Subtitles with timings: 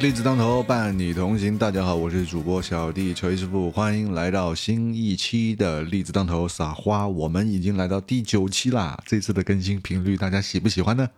[0.00, 1.58] 栗子当头，伴你同行。
[1.58, 7.06] 大家好，我是主播小弟锤师傅，欢迎来到新一期的栗子当头撒花。
[7.06, 11.10] 我们已经来到第九期啦，这次的更新频率大家喜不喜欢呢？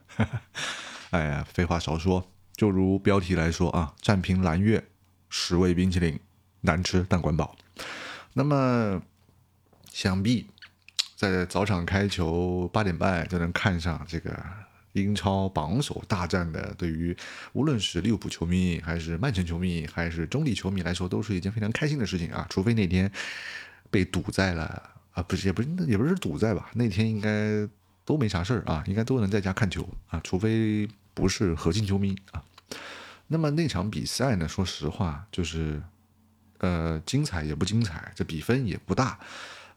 [1.11, 4.83] 哎呀，废话少说，就如标题来说啊，战平蓝月，
[5.31, 6.19] 十味冰淇淋，
[6.63, 7.57] 难吃但管饱。
[8.33, 9.01] 那么，
[9.93, 10.49] 想必
[11.15, 14.37] 在早场开球八点半就能看上这个。
[14.93, 17.17] 英超榜首大战的，对于
[17.53, 22.47] 无论是利物浦球迷，还是曼城球迷，还是中立球迷来说，都是一件非常开心的事情啊！
[22.51, 23.11] 除非那天
[23.91, 26.71] 被堵在了啊，不是，也不是，也不是堵在吧？
[26.75, 27.67] 那天应该
[28.05, 32.43] 都没啥事儿啊，应该都能在家看球啊，除非不是核心球迷啊。
[33.29, 34.47] 那么那场比赛呢？
[34.47, 35.83] 说实话，就是
[36.59, 39.19] 呃，精彩也不精彩，这比分也不大。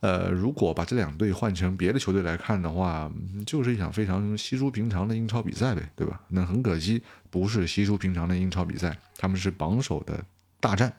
[0.06, 3.12] 呃，如果把这两队换成别的球队来看的话，
[3.44, 6.22] 就是一场非常稀疏平常的英超比赛呗，对吧？
[6.28, 10.24] 那很可惜，不是稀疏平常的英超比赛，他们是榜首的
[10.60, 10.96] 大战，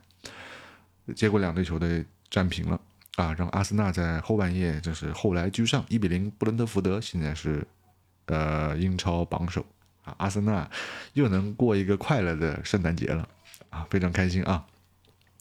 [1.15, 2.81] 结果两队球队战平了
[3.15, 7.65] 啊，让阿森纳在后半夜就是后来居上，一比零布伦特福德，现在是
[8.25, 9.65] 呃英超榜首
[10.03, 10.69] 啊，阿森纳
[11.13, 13.29] 又能过一个快乐的圣诞节了
[13.71, 14.67] 啊，非常开心啊。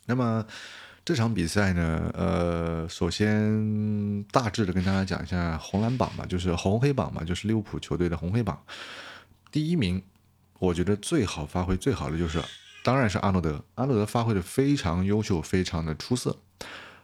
[0.06, 0.46] 那么。
[1.06, 8.60] 这场比赛呢，呃，首先大致的跟大家讲一下红蓝榜嘛，就是红黑榜嘛，就是利物浦球队的红黑榜。
[9.52, 10.02] 第一名，
[10.58, 12.44] 我觉得最好发挥最好的就是，
[12.84, 13.64] 当然是阿诺德。
[13.76, 16.36] 阿诺德发挥的非常优秀，非常的出色。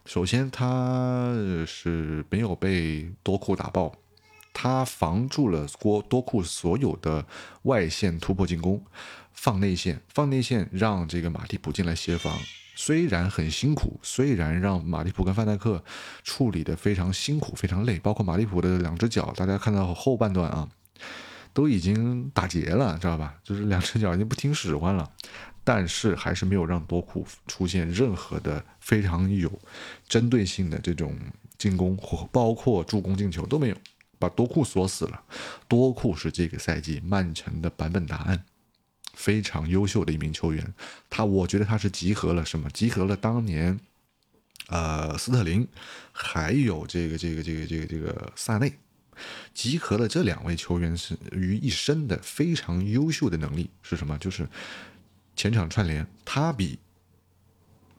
[0.04, 1.32] 首先他
[1.64, 3.94] 是没有被多库打爆，
[4.52, 7.24] 他防住了多多库所有的
[7.62, 8.84] 外线突破进攻，
[9.32, 12.36] 放内线，放内线让这个马蒂普进来协防。
[12.84, 15.84] 虽然很辛苦，虽然让马利普跟范戴克
[16.24, 20.68] 处理的非常辛苦、非常累，包括马利普的两只脚，大家看到后半段啊，
[21.52, 23.36] 都已经打结了，知道吧？
[23.44, 25.08] 就是两只脚已经不听使唤了，
[25.62, 29.48] 但是还是没有让多库出现任何的非常有
[30.08, 31.16] 针对性的这种
[31.56, 33.76] 进攻或包括助攻进球都没有，
[34.18, 35.22] 把多库锁死了。
[35.68, 38.44] 多库是这个赛季曼城的版本答案。
[39.22, 40.74] 非常优秀的一名球员，
[41.08, 42.68] 他我觉得他是集合了什么？
[42.70, 43.78] 集合了当年，
[44.66, 45.68] 呃，斯特林，
[46.10, 48.72] 还有这个这个这个这个这个萨内，
[49.54, 54.18] 集合了这两位球员是于一身的非常优秀的能力是什么？
[54.18, 54.48] 就是
[55.36, 56.80] 前场串联，他比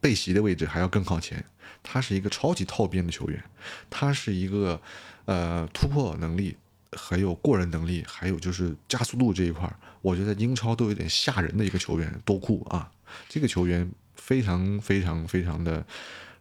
[0.01, 1.45] 贝席的位置还要更靠前，
[1.81, 3.41] 他是一个超级套边的球员，
[3.89, 4.81] 他是一个
[5.23, 6.57] 呃突破能力。
[6.97, 9.71] 还有过人能力，还有就是加速度这一块
[10.01, 12.91] 我觉得英超都有点吓人的一个球员多库啊，
[13.29, 15.85] 这个球员非常非常非常的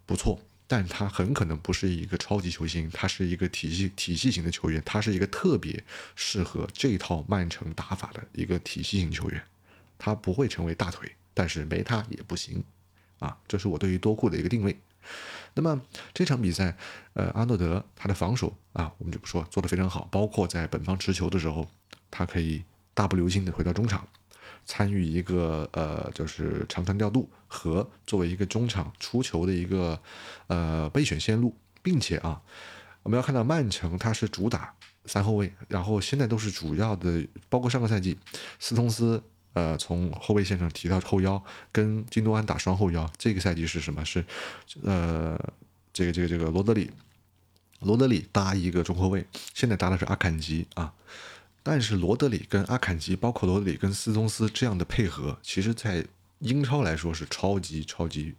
[0.06, 5.82] 不错，但他很可能不是一个超级球星，他是一个体系体系型的球员，他是一个特别
[6.16, 9.42] 适合这套曼城打法的一个体系型球员，
[9.98, 12.64] 他不会成为大腿，但是没他也不行
[13.18, 14.76] 啊，这是我对于多库的一个定位。
[15.54, 15.80] 那么
[16.14, 16.76] 这场比赛，
[17.14, 20.08] 呃，阿诺德他的防守啊，我们就不说，做得非常好。
[20.10, 21.68] 包括在本方持球的时候，
[22.10, 22.62] 他可以
[22.94, 24.06] 大步流星的回到中场，
[24.64, 30.00] 参与一个呃，就是长传调度和作为一个中场出球的一个
[30.46, 32.40] 呃备选线路，并且啊，
[33.02, 34.74] 我们要看到曼城他是主打
[35.04, 38.18] 三后卫，然后现在都是主要的，包括上个赛季
[38.58, 39.22] 斯通斯。
[39.54, 43.10] 呃，从后卫线上提到后腰，跟金多安打双后腰。
[43.18, 44.04] 这个赛季是什么？
[44.04, 44.24] 是，
[44.82, 45.38] 呃，
[45.92, 46.90] 这个这个这个罗德里，
[47.80, 49.26] 罗德里搭一个中后卫。
[49.54, 50.94] 现在搭的是阿坎吉啊。
[51.62, 56.04] 但是罗德里跟阿坎吉，包括罗德里跟斯通斯这样的配合，其实在
[56.38, 58.34] 英超来说是超级超级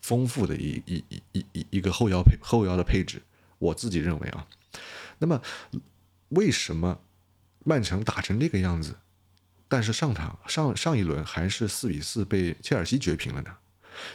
[0.00, 3.22] 丰富的一一一一一一个后腰配后腰的配置。
[3.58, 4.46] 我自己认为啊，
[5.18, 5.40] 那么
[6.30, 6.98] 为什么
[7.64, 8.96] 曼城打成这个样子？
[9.68, 13.54] 但是上场上上一轮还是四比四被切尔西绝平了呢，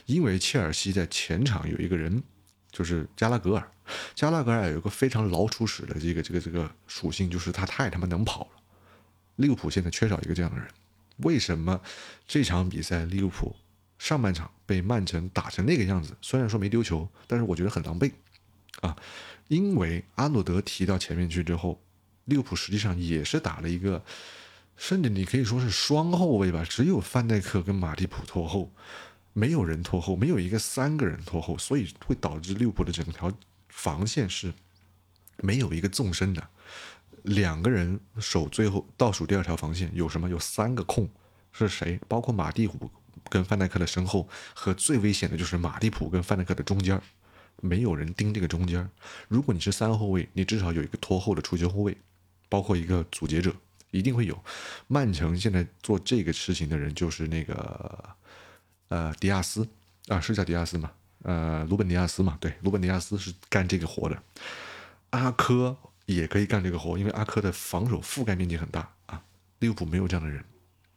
[0.08, 2.24] 因为切尔西在前场有一个人，
[2.72, 3.72] 就是加拉格尔，
[4.16, 8.64] 加拉格尔有一个非常老鼠屎的这个这个这个属性，就是他太他妈能跑了。
[9.36, 10.68] 利物浦现在缺少一个这样的人，
[11.18, 11.80] 为什么
[12.28, 13.56] 这场比赛利物浦
[14.00, 16.18] 上半场被曼城打成那个样子？
[16.20, 18.12] 虽然说没丢球，但是我觉得很狼狈
[18.82, 18.98] 啊，
[19.50, 21.80] 因为阿诺德提到前面去之后，
[22.26, 24.04] 利物浦实际上也是打了一个。
[24.76, 28.72] 甚至你可以说是双后卫吧，只有范戴克跟马蒂普拖后，
[29.32, 33.32] 没有人拖后，没有一个三个人拖后，所以会导致利物浦的整条
[33.70, 34.54] 防线是
[35.38, 36.48] 没有一个纵深的，
[37.24, 40.30] 两个人守最后倒数第二条防线，有什么？
[40.30, 41.10] 有三个空
[41.52, 42.00] 是谁？
[42.08, 42.92] 包括马蒂普
[43.30, 47.02] 跟范戴克的身后，和最危险的就是马蒂普跟范戴克的中间，
[47.62, 48.90] 没有人盯这个中间。
[49.28, 51.96] 如果你是三后卫，你至少有一个拖后的出球后卫，
[52.50, 53.56] 包括一个阻截者。
[53.94, 54.38] 一定会有。
[54.88, 58.16] 曼城现在做这个事情的人就是那个
[58.90, 59.66] 呃迪亚斯
[60.08, 60.92] 啊，是叫迪亚斯吗？
[61.22, 64.24] 呃，鲁本迪亚斯嘛，对，鲁本迪亚斯是干这个活的。
[65.12, 69.24] 阿科也可以干这个活，因为阿科的防守覆盖面积很大啊。
[69.60, 70.44] 利物浦没有这样的人，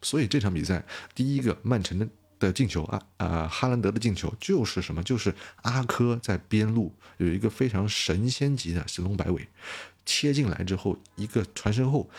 [0.03, 0.85] 所以这场比赛
[1.15, 2.09] 第一个曼城的。
[2.39, 5.03] 的进球啊啊，哈兰德的进球就是什么？
[5.03, 9.49] 就是阿科在边路有一个非常神仙级的神龙摆尾，
[10.05, 12.11] 切进来之后一个传身后，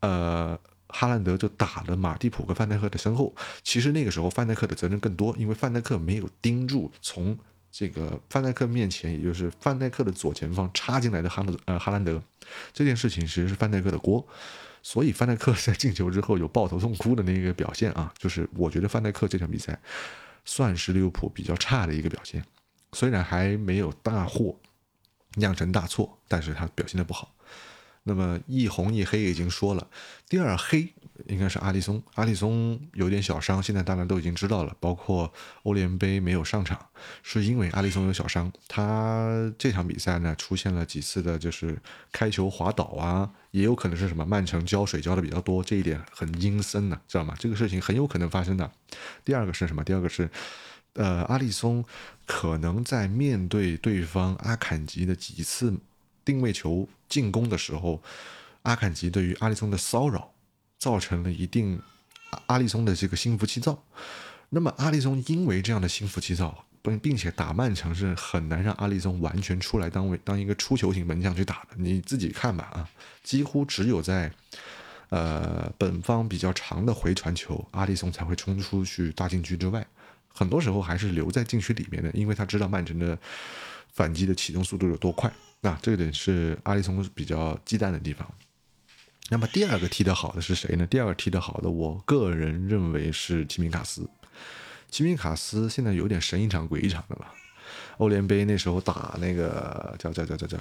[0.00, 0.58] 呃，
[0.88, 3.34] 哈兰德就打了马蒂普和范戴克的身后。
[3.62, 7.38] 其实那个时候范戴克的责任更多，因为范戴克没有盯住从
[7.70, 12.22] 这个范戴克面前，也就是范戴克的左前方插进来的哈兰呃哈兰德，
[12.72, 14.26] 这件事情其实是范戴克的锅。
[14.82, 19.78] 所以范戴克在进球之后有抱头痛哭的那个表现啊，就是我觉得范戴克这场比赛
[20.46, 22.42] 算是利物浦比较差的一个表现，
[22.94, 24.56] 虽然还没有大祸
[25.34, 27.30] 酿成大错，但是他表现的不好。
[28.04, 29.86] 那么一红一黑已经说了，
[30.28, 30.88] 第二黑
[31.26, 34.74] 应该是阿里松，阿里松有点小伤，现在大家都已经知道了。
[34.80, 35.30] 包括
[35.64, 36.86] 欧联杯没有上场，
[37.22, 38.50] 是因为阿里松有小伤。
[38.66, 41.78] 他这场比赛呢出现了几次的就是
[42.10, 47.36] 开球滑倒啊，也有可能是什么曼城浇水浇的比较多，这一点很阴森的，知道吗？
[47.38, 48.72] 这个事情很有可能发生的。
[49.24, 49.84] 第二个是什么？
[49.84, 50.30] 第二个是，
[50.94, 51.84] 呃，阿里松
[52.24, 55.76] 可能在面对对方阿坎吉的几次。
[56.22, 58.02] 定位球进攻的时候，
[58.62, 60.32] 阿坎吉对于阿里松的骚扰，
[60.78, 61.82] 造成了一定
[62.46, 63.84] 阿里松的这个心浮气躁。
[64.48, 71.76] 那么阿里松因为这样的心浮气躁，并并且打曼城是很难让阿里松完全出来当为当一个出球型门将去打的。
[71.76, 72.88] 你自己看吧啊，
[73.22, 74.32] 几乎只有在
[75.10, 79.86] 呃本方比较长的回传球，阿里松才会冲出去大禁区之外，
[80.32, 83.16] 很多时候还是留在禁区里面的，因为他知道曼城的
[83.92, 85.32] 反击的启动速度有多快。
[85.60, 88.26] 那这个点是阿里松比较忌惮的地方。
[89.28, 90.86] 那么第二个踢得好的是谁呢？
[90.86, 94.08] 第二个踢得好的，我个人认为是齐明卡斯。
[94.90, 97.32] 齐明卡斯现在有点神一场鬼一场的了。
[97.98, 100.58] 欧联杯那时候打那个叫叫叫叫叫。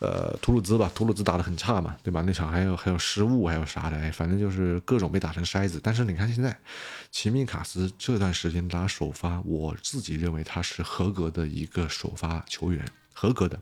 [0.00, 2.24] 呃，图鲁兹吧，图鲁兹打得很差嘛，对吧？
[2.26, 5.78] 那场还有还有失误，还有啥的，哎，反正就是各种被打成筛子。
[5.82, 6.58] 但是你看现在，
[7.10, 12.82] 齐米卡斯这段时间打首发，我自己认为他是合格的一个首发球员，
[13.20, 13.60] 合格的。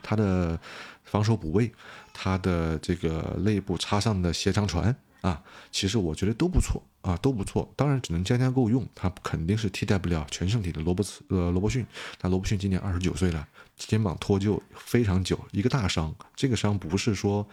[0.00, 0.56] 他的
[1.02, 1.72] 防守补位，
[2.12, 5.42] 他的这个内部插上的斜长传啊，
[5.72, 7.68] 其实我觉得都不错啊，都不错。
[7.74, 11.84] 当然只能将将够用，他肯定是替代不了全胜体的罗伯茨呃罗伯逊。
[12.20, 13.48] 但罗伯逊今年二十九岁了。
[13.76, 16.14] 肩膀脱臼非常久，一个大伤。
[16.36, 17.48] 这个伤不是说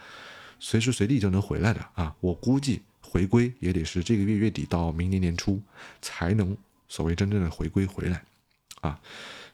[0.60, 2.14] 随时随地就能回来的啊！
[2.20, 5.58] 我估计回归也得是这个月月底到明年年初
[6.02, 6.54] 才能
[6.86, 8.22] 所谓真正的回归回来
[8.80, 9.00] 啊！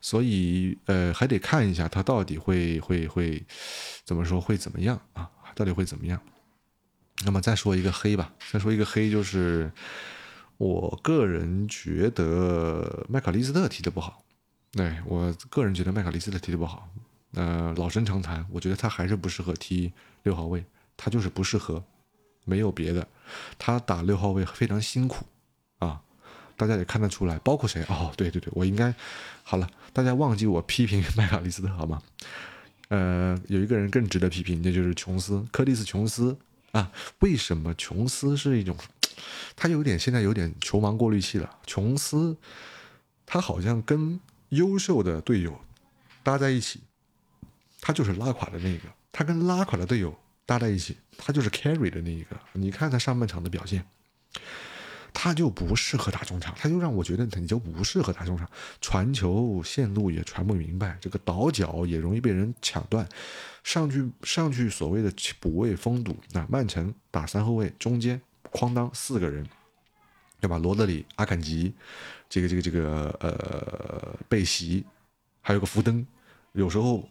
[0.01, 3.43] 所以呃，还得看一下他到底会会会
[4.05, 5.31] 怎么说会怎么样啊？
[5.55, 6.21] 到底会怎么样？
[7.25, 9.73] 那么再说一个黑吧，再说一个黑就是
[10.57, 14.25] 我个人觉得麦卡利斯特踢的不好。
[14.73, 16.89] 对我个人觉得麦卡利斯特踢得不好，
[17.35, 19.93] 呃，老生常谈，我觉得他还是不适合踢
[20.25, 20.65] 六号位，
[20.97, 21.85] 他就是不适合，
[22.45, 23.07] 没有别的，
[23.57, 25.25] 他打六号位非常辛苦，
[26.57, 27.83] 大家也看得出来，包括谁？
[27.89, 28.95] 哦，对对对，我应该
[29.43, 32.03] 好了，大家忘记我批评麦卡利斯特好吗？
[32.89, 36.37] 呃，有一个人更值得批评，那就是琼斯，柯蒂斯·琼斯
[36.73, 38.77] 啊，为什么琼斯是一种，
[39.57, 42.37] 他有点现在有点球盲过滤器了，琼斯，
[43.25, 44.21] 他好像跟。
[44.51, 45.59] 优秀的队友
[46.23, 46.79] 搭在一起，
[47.81, 52.37] 他就是拉垮的那个；他跟拉垮的队友搭在一起，他就是 carry 的那一个。
[52.53, 53.85] 你看他上半场的表现，
[55.25, 58.47] 他就不适合打中场，他就让我觉得你就不适合打中场。
[58.83, 63.09] 传球线路也传不明白，这个倒脚也容易被人抢断，
[63.63, 66.15] 上去上去所谓的补位封堵。
[66.33, 68.21] 那曼城打三后卫，中间
[68.53, 69.47] 哐当四个人。
[70.41, 70.59] 对吧？
[70.59, 71.73] 罗德里、阿坎吉，
[72.29, 74.85] 这个、这个、这个，呃，贝席，
[75.41, 76.07] 还有个福登，
[76.53, 77.09] 有时候，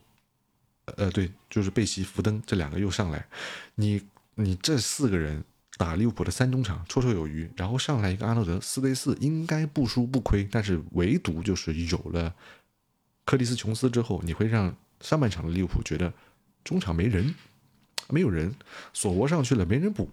[0.86, 3.26] 呃，对，就是贝席、福登这两个又上来，
[3.74, 5.44] 你你这四个人
[5.78, 12.34] 打利物浦的三中场绰绰有余，然后上来一个阿诺德，四对四应该不输不亏，但是唯独就是有了
[13.26, 16.14] 克里斯琼斯之后，你会让上半场的利物浦觉得
[16.64, 17.34] 中场没人，
[18.10, 18.56] 没有人，
[18.94, 20.10] 索博上去了，没人补。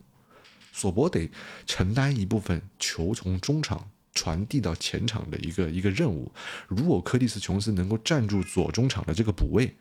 [0.73, 1.29] 索博得
[1.67, 6.33] 承担一部分球从中场传递到前场的一个一个任务。
[6.69, 9.77] 如果柯蒂斯·琼斯能够站住左中场的这个补位，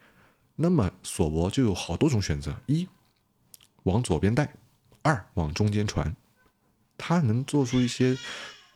[0.56, 2.88] 那么索博就有好多种选择：一
[3.84, 4.52] 往左边带，
[5.10, 6.16] 二往中间传。
[7.02, 8.18] 他能做出一些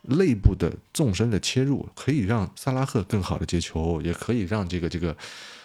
[0.03, 5.15] 内部的纵深的切入，可以让萨拉赫更好的接球，也可以让这个这个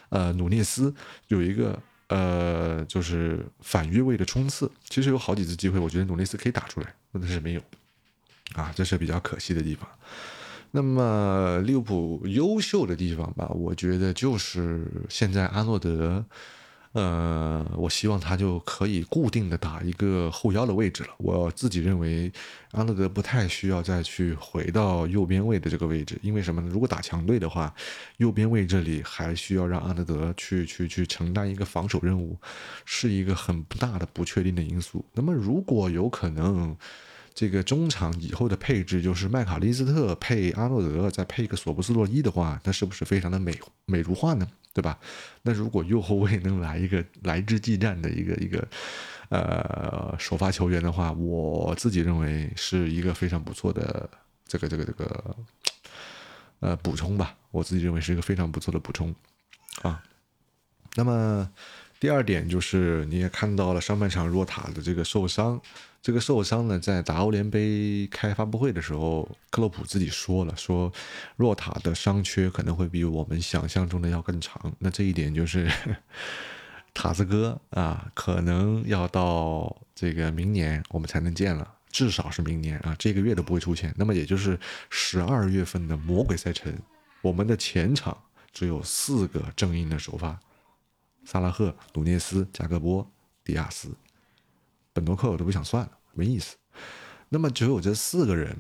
[0.09, 0.93] 呃努涅斯
[1.29, 7.63] 有一个呃，就是反越位的冲刺，其实有好几次机会，我觉得努涅斯可以打出来，但是没有，
[8.55, 9.89] 啊，这是比较可惜的地方。
[10.73, 16.25] 那么利物浦优秀的地方吧，我觉得就是现在阿诺德。
[16.93, 21.11] 呃，我希望他就可以固定的打一个后腰的位置了。
[21.19, 22.33] 我自己认为，
[22.73, 26.69] 阿德德不太需要再去回到右边位的这个位置，因为什么呢？
[26.73, 27.73] 如果打强队的话，
[28.17, 32.37] 右边位这里还需要让阿德德去去去承担一个防守任务，
[32.85, 35.05] 是一个很不大的不确定的因素。
[35.13, 36.77] 那么如果有可能。
[37.39, 44.49] 这个中场以后的配置就是麦卡利斯特配阿诺德，再配一个索布斯洛伊的话，那是不是非常的美美如画呢？
[44.75, 44.99] 对吧？
[45.43, 48.67] 那如果右后卫能来一个来之即战的一个一个
[49.29, 54.11] 呃首发球员的话，我自己认为是一个非常不错的
[54.45, 55.37] 这个这个这个
[56.59, 57.37] 呃补充吧。
[57.53, 59.15] 我自己认为是一个非常不错的补充
[59.83, 60.03] 啊。
[60.97, 61.49] 那么
[62.01, 65.61] 第二点就是你也看到了上半场若塔的这个受伤。
[66.01, 70.91] 这个受伤呢，在打欧联杯开发布会的时候，克洛普自己说了，说
[71.37, 74.73] 若塔的伤缺可能会比我们想象中的要更长。
[74.79, 75.69] 那这一点就是
[76.95, 83.93] 塔子哥啊，可能要到这个明年我们才能见了，至少是明年啊，这个月都不会出现。
[83.99, 86.73] 那么也就是十二月份的魔鬼赛程，
[87.23, 88.17] 我们的前场
[88.53, 90.39] 只有四个正印的首发：
[91.31, 93.07] 萨拉赫、努涅斯、加格波、
[93.45, 93.95] 迪亚斯。
[94.95, 96.57] 本多克我都不想算了，没意思。
[97.29, 98.57] 那么只有这四个人，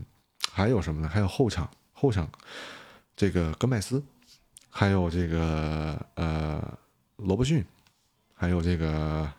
[0.53, 1.09] 还有什么呢？
[1.09, 2.31] 还有后场，后场
[3.17, 4.05] 这个戈麦斯，
[4.69, 6.79] 还有这个呃
[7.17, 7.65] 罗伯逊，
[8.35, 9.33] 还有这个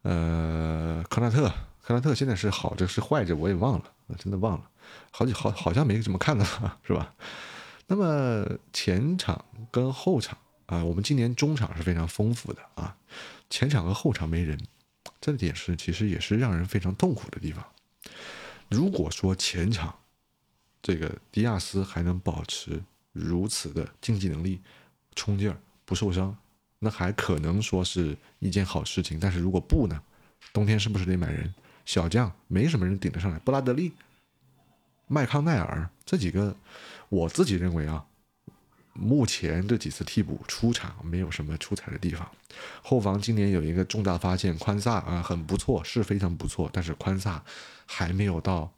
[0.00, 1.52] 呃科纳特。
[1.82, 3.84] 科纳特现在是好着是坏着，我也忘了，
[4.16, 4.70] 真的忘了，
[5.10, 6.46] 好几好好像没怎么看到，
[6.84, 7.14] 是吧？
[7.86, 12.96] 那么前场跟后场啊，我们今年中场是非常丰富的啊，
[13.48, 14.58] 前场和后场没人。
[15.20, 17.64] 这点是其实也是让人非常痛苦的地方。
[18.68, 19.96] 如果说前场
[20.82, 22.82] 这个迪亚斯还能保持
[23.12, 24.60] 如此的竞技能力、
[25.14, 26.36] 冲劲儿不受伤，
[26.80, 29.18] 那还可能说是一件好事情。
[29.18, 30.00] 但是如果不呢？
[30.52, 31.52] 冬天是不是得买人？
[31.84, 33.92] 小将没什么人顶得上来，布拉德利、
[35.06, 36.54] 麦康奈尔这几个，
[37.08, 38.04] 我自己认为啊。
[38.98, 42.30] 目前这几次替补出场没有什么出彩的地方，
[42.82, 47.44] 后防今年有一个重大发现，宽萨啊很不错，是非常不错，但是宽萨
[47.84, 48.72] 还没有到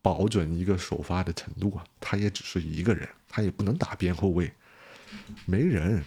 [0.00, 4.50] 保准一个首发的程度啊，他也只是一个人，他也不能打边后卫，
[5.44, 6.02] 没人，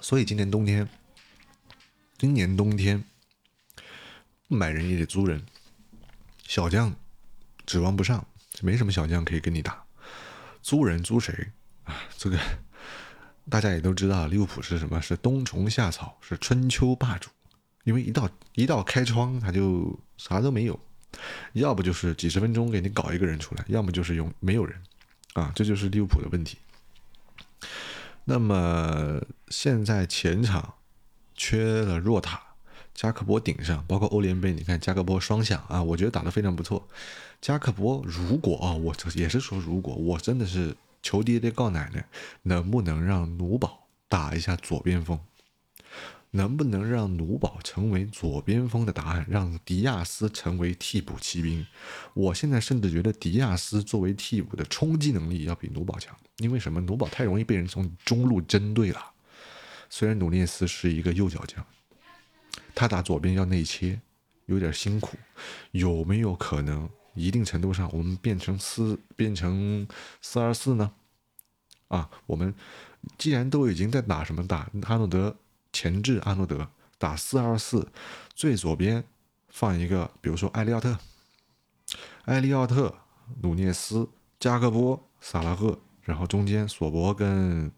[0.00, 0.86] 所以今年冬天，
[2.18, 3.02] 今年冬天
[4.46, 5.44] 不买人也得租人，
[6.46, 6.94] 小将
[7.64, 8.26] 指望不上，
[8.60, 9.85] 没什么小将可以跟你打。
[10.66, 11.52] 租人租谁
[11.84, 11.94] 啊？
[12.18, 12.36] 这个
[13.48, 15.00] 大家也都知道，利物浦是什么？
[15.00, 17.30] 是冬虫夏草，是春秋霸主。
[17.84, 20.76] 因为一到一到开窗，他就啥都没有，
[21.52, 24.76] 要不就是几十分钟给你搞一个人出来，要么就是用没有人
[25.34, 26.58] 啊，这就是利物浦的问题。
[28.24, 30.74] 那么现在前场
[31.36, 32.42] 缺了若塔。
[32.96, 36.88] 加克波顶上，包括欧联杯，你看加克波双响啊，我觉得打得非常不错。
[37.42, 42.06] 加克波如果啊，我也是说如果，我真的是求爹爹告奶奶，
[42.42, 45.20] 能不能让努宝打一下左边锋？
[46.30, 51.66] 能不能让努宝成为左边锋的答案，让迪亚斯成为替补骑兵？
[52.14, 56.80] 我现在甚至觉得迪亚斯作为替补的冲击能力要比努宝强，因为什么？
[56.80, 59.12] 努宝太容易被人从中路针对了。
[59.90, 61.64] 虽然努涅斯是一个右脚将。
[62.74, 64.00] 他打左边要内切，
[64.46, 65.16] 有点辛苦，
[65.72, 69.86] 有没有可能一定程度上我们变成四变成
[70.20, 70.92] 四二四呢？
[71.88, 72.54] 啊，我们
[73.16, 75.36] 既然都已经在打什么打阿诺德
[75.72, 77.88] 前置阿诺德打四二四，
[78.34, 79.04] 最左边
[79.48, 80.98] 放一个，比如说埃利奥特，
[82.24, 82.94] 埃利奥特、
[83.42, 84.08] 努涅斯、
[84.40, 87.70] 加克波、萨拉赫，然后中间索博跟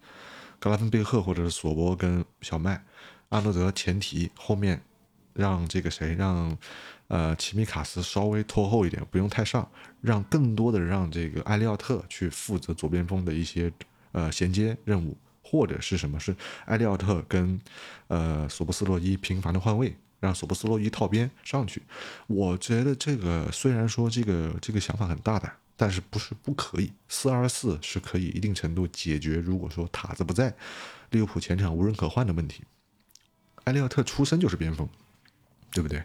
[0.58, 2.84] 格拉芬贝赫或者是索博跟小麦，
[3.28, 4.82] 阿诺德前提后面。
[5.34, 6.58] 让这个谁让，
[7.06, 9.70] 呃，齐米卡斯稍微拖后一点，不用太上，
[10.00, 13.72] 让更多的让这个埃利奥特去负责左边锋的一些
[14.10, 17.60] 呃衔接任务，或者是什么是埃利奥特跟
[18.08, 21.80] 呃索布斯洛伊频繁的换位，让索布斯洛伊套边上去。
[22.26, 29.36] 我觉得这个虽然说这个这个想法很大胆，但是不是不可以，四二四是可以一定程度解决。
[29.36, 30.52] 如果说塔子不在，
[31.10, 32.64] 利物浦前场无人可换的问题。
[33.68, 34.88] 埃利奥特出身就是边锋。
[35.70, 36.02] 对不对？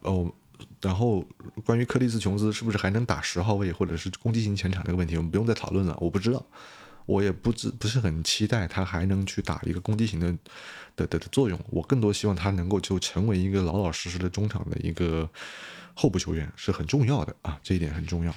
[0.00, 0.32] 哦，
[0.80, 1.22] 然后
[1.62, 5.94] 关于克里斯琼斯是不是还能打十号位或者是攻击型前场这个问题，我们不用再讨论了。
[6.00, 6.42] 我不知道，
[7.04, 10.32] 我也不知不是很期待他还能去打一个攻击型的
[10.96, 11.60] 的的的作用。
[11.68, 15.28] 我更多希望他能够就成为一个老老实实的中场的一个
[15.92, 18.34] 候补球员，是很重要的啊，这一点很重要。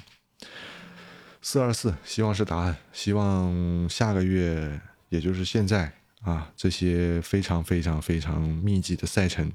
[1.41, 2.75] 四二四，希望是答案。
[2.91, 9.51] 希望下个月，也就是现在啊，这些非常非常非常密集的赛程，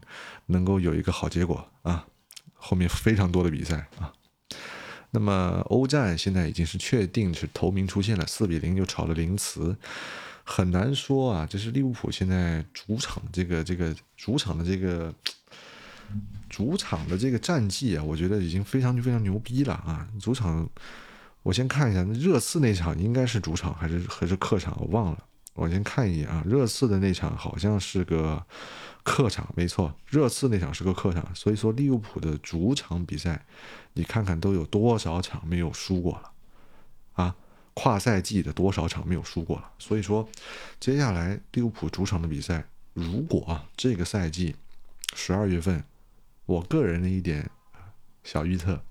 [0.47, 2.07] 能够有一个好结果啊。
[2.55, 4.13] 后面非常多的比赛啊。
[5.13, 9.77] 那么欧战现在已经是确定是头名出现了，四比零就炒了林茨，
[10.43, 11.47] 很难说啊。
[11.49, 15.15] 这是利物浦现在主场这个这个主场的这个
[16.51, 20.69] 主场的这个战绩啊，我觉得已经非常非常牛逼了啊，主场。
[21.45, 24.77] 我先看一下，热刺那场应该是主场还是还是客场？
[24.81, 25.25] 我忘了。
[25.57, 28.47] 我先看一眼啊，热刺的那场好像是个
[29.03, 31.35] 客场，没错，热刺那场是个客场。
[31.35, 33.45] 所以说利物浦的主场比赛，
[33.95, 36.31] 你看看都有多少场没有输过了
[37.15, 37.35] 啊？
[37.75, 39.71] 跨赛季的多少场没有输过了？
[39.79, 40.29] 所以说，
[40.79, 44.55] 接下来利物浦主场的比赛，如果这个赛季
[45.15, 45.85] 十二月份，
[46.45, 47.51] 我个人的一点。
[48.25, 48.83] 小预测，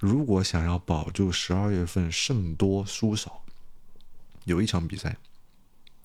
[0.00, 3.42] 如果想要保住十二月份胜多输少，
[4.44, 5.18] 有一场比赛，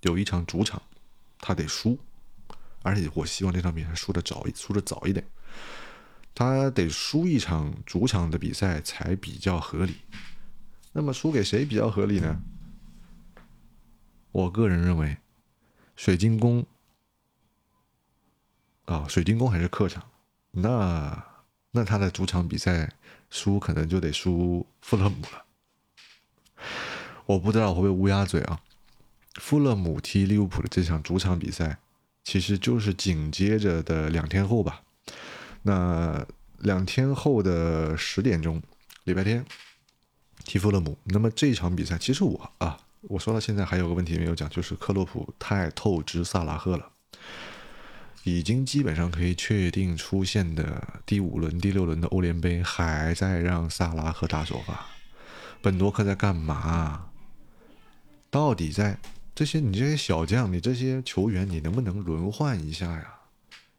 [0.04, 0.82] 有一场主场，
[1.40, 2.00] 他得输，
[2.82, 5.28] 而且我希望这场比赛输的早，输的早一点，
[6.34, 9.96] 他得输一场主场的比赛才比较合理。
[10.94, 12.42] 那么输给谁比较合理呢？
[14.32, 15.18] 我个人认为，
[15.96, 16.66] 水晶宫
[18.86, 20.10] 啊，水晶宫还是客场，
[20.52, 21.34] 那。
[21.76, 22.88] 那他的主场比赛
[23.32, 25.44] 输可能就得输富勒姆了，
[27.26, 28.62] 我不知道会不会乌鸦嘴啊。
[29.36, 31.78] 富勒姆踢利物浦的这场主场比赛，
[32.24, 34.82] 其实就是紧接着的两天后吧。
[35.64, 36.26] 那
[36.60, 38.62] 两天后的十点钟，
[39.06, 39.46] 礼拜天
[40.46, 40.98] 踢富勒姆。
[41.06, 46.90] 那么这场比赛，其实我啊，我说到现在还有个问题没有讲，就是克洛普太透支萨拉赫了。
[48.24, 54.86] 已经基本上可以确定出现的第五轮、第六轮的欧联杯，还在让萨拉赫打首发。
[55.62, 57.08] 本多克在干嘛？
[58.30, 58.98] 到底在
[59.36, 63.20] 这些你这些小将、你这些球员，你能不能轮换一下呀？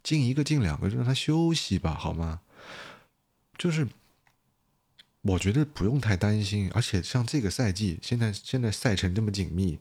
[0.02, 2.40] 进一个、进两个，让他休息吧，好吗？
[3.56, 3.88] 就是
[5.22, 9.78] 我觉得不用太担心，而且像这个赛季，现在现在赛程这么紧密，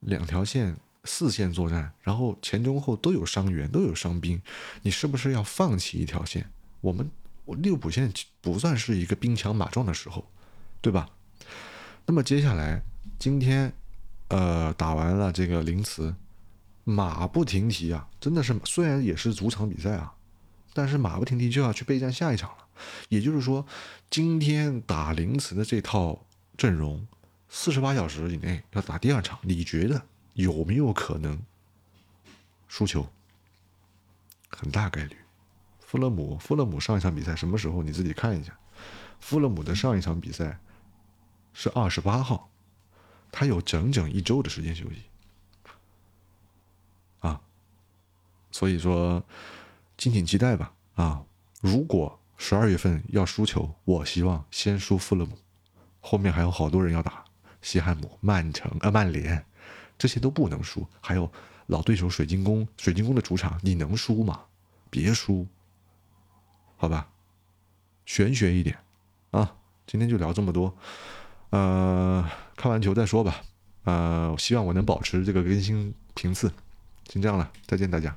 [0.00, 0.76] 两条线。
[1.06, 4.40] 四线作战，然后前中后都有伤员，都有伤兵，
[4.80, 6.48] 你是不是要放弃一条线？
[6.80, 7.10] 我们
[7.58, 10.26] 利物浦现在不算是一个兵强马壮的时候，
[10.80, 11.10] 对吧？
[12.06, 12.80] 那么接下来
[13.18, 13.70] 今天，
[14.34, 16.12] 呃，打完了这个林茨，
[16.82, 20.12] 马不停蹄啊，真的是虽然也是主场比赛啊，
[20.72, 22.66] 但是马不停蹄就要去备战下一场了。
[23.08, 23.64] 也就是说，
[24.10, 27.06] 今天打林茨的这套阵容，
[27.48, 30.02] 四十八小时以内要打第二场，你觉得？
[30.32, 31.40] 有没有可能
[32.66, 33.06] 输球？
[34.48, 35.16] 很大概率。
[35.78, 37.84] 富勒姆，富勒姆上一场比赛什么时候？
[37.84, 38.52] 你自己看一下。
[39.20, 40.58] 富勒姆的上一场比赛
[41.52, 42.50] 是二十八号，
[43.36, 45.02] 他有整整一周的时间休息。
[47.18, 47.40] 啊，
[48.52, 49.24] 所以说，
[49.96, 50.72] 敬请期待吧。
[50.94, 51.24] 啊，
[51.60, 55.36] 如果十二月份要输球，我希望先输富勒姆，
[56.00, 57.24] 后面还有好多人要打
[57.60, 59.44] 西汉姆、曼城、呃曼联。
[59.98, 61.28] 这些都不能输，还有
[61.66, 64.44] 老对手水晶宫，水晶宫的主场你能输吗？
[64.90, 65.48] 别输，
[66.76, 67.10] 好吧，
[68.06, 68.78] 玄学一点
[69.32, 69.56] 啊。
[69.88, 70.76] 今天就聊这么多，
[71.50, 73.42] 呃，看完球再说吧。
[73.84, 76.50] 呃，希望我能保持这个更新频次。
[77.08, 78.16] 先这样了，再见大家。